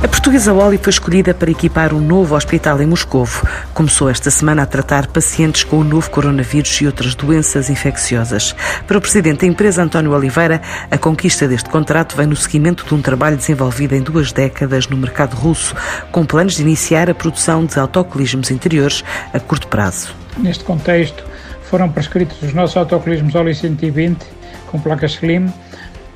[0.00, 3.44] A portuguesa Oli foi escolhida para equipar um novo hospital em Moscovo.
[3.74, 8.54] Começou esta semana a tratar pacientes com o novo coronavírus e outras doenças infecciosas.
[8.86, 12.94] Para o presidente da empresa, António Oliveira, a conquista deste contrato vem no seguimento de
[12.94, 15.74] um trabalho desenvolvido em duas décadas no mercado russo,
[16.12, 19.02] com planos de iniciar a produção de autocolismos interiores
[19.34, 20.14] a curto prazo.
[20.36, 21.24] Neste contexto,
[21.64, 25.52] foram prescritos os nossos autocolismos Oli 120 com placas Slim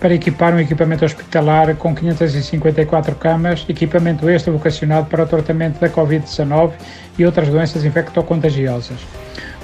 [0.00, 5.90] para equipar um equipamento hospitalar com 554 camas, equipamento este vocacionado para o tratamento da
[5.90, 6.72] Covid-19
[7.18, 8.98] e outras doenças infectocontagiosas.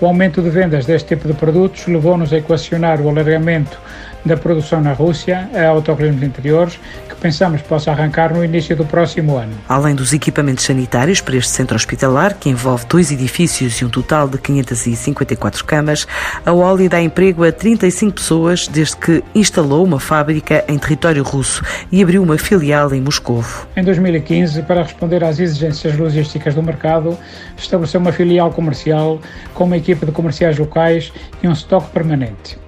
[0.00, 3.78] O aumento de vendas deste tipo de produtos levou-nos a equacionar o alargamento
[4.24, 9.36] da produção na Rússia a autocolismos interiores, que pensamos possa arrancar no início do próximo
[9.36, 9.52] ano.
[9.68, 14.28] Além dos equipamentos sanitários para este centro hospitalar, que envolve dois edifícios e um total
[14.28, 16.06] de 554 camas,
[16.44, 21.62] a Oli dá emprego a 35 pessoas desde que instalou uma fábrica em território russo
[21.90, 23.44] e abriu uma filial em Moscou.
[23.76, 27.16] Em 2015, para responder às exigências logísticas do mercado,
[27.56, 29.20] estabeleceu uma filial comercial
[29.54, 32.58] com uma equipe de comerciais locais e um estoque permanente.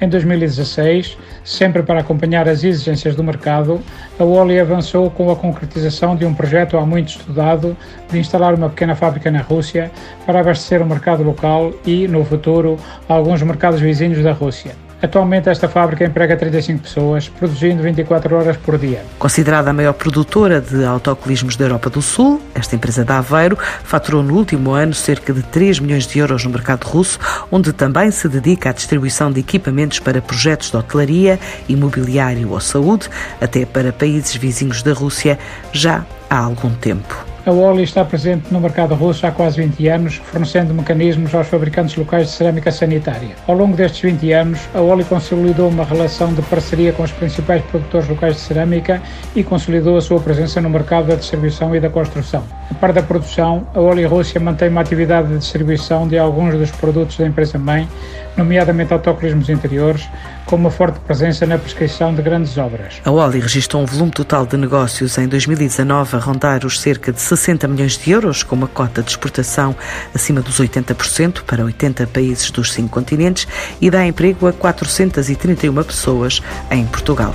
[0.00, 3.80] Em 2016, sempre para acompanhar as exigências do mercado,
[4.18, 7.76] a Oli avançou com a concretização de um projeto há muito estudado
[8.10, 9.90] de instalar uma pequena fábrica na Rússia
[10.26, 12.76] para abastecer o mercado local e, no futuro,
[13.08, 14.74] alguns mercados vizinhos da Rússia.
[15.02, 19.04] Atualmente esta fábrica emprega 35 pessoas, produzindo 24 horas por dia.
[19.18, 24.22] Considerada a maior produtora de autocolismos da Europa do Sul, esta empresa da Aveiro faturou
[24.22, 27.18] no último ano cerca de 3 milhões de euros no mercado russo,
[27.50, 33.08] onde também se dedica à distribuição de equipamentos para projetos de hotelaria, imobiliário ou saúde,
[33.40, 35.36] até para países vizinhos da Rússia,
[35.72, 37.31] já há algum tempo.
[37.44, 41.96] A Oli está presente no mercado russo há quase 20 anos, fornecendo mecanismos aos fabricantes
[41.96, 43.30] locais de cerâmica sanitária.
[43.48, 47.60] Ao longo destes 20 anos, a Oli consolidou uma relação de parceria com os principais
[47.64, 49.02] produtores locais de cerâmica
[49.34, 52.44] e consolidou a sua presença no mercado da distribuição e da construção.
[52.70, 56.70] A par da produção, a Oli Rússia mantém uma atividade de distribuição de alguns dos
[56.70, 57.88] produtos da empresa-mãe,
[58.36, 60.08] nomeadamente autocolismos interiores,
[60.52, 63.00] com uma forte presença na prescrição de grandes obras.
[63.06, 67.22] A Oli registrou um volume total de negócios em 2019 a rondar os cerca de
[67.22, 69.74] 60 milhões de euros, com uma cota de exportação
[70.14, 73.48] acima dos 80% para 80 países dos cinco continentes
[73.80, 77.34] e dá emprego a 431 pessoas em Portugal.